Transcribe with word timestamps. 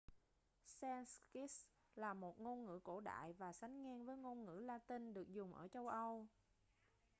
sanskrit 0.65 1.51
là 1.95 2.13
một 2.13 2.39
ngôn 2.39 2.65
ngữ 2.65 2.79
cổ 2.83 3.01
đại 3.01 3.33
và 3.33 3.53
sánh 3.53 3.83
ngang 3.83 4.05
với 4.05 4.17
ngôn 4.17 4.45
ngữ 4.45 4.59
la-tinh 4.65 5.13
được 5.13 5.29
dùng 5.33 5.53
ở 5.53 5.67
châu 5.67 5.87
âu 5.87 6.27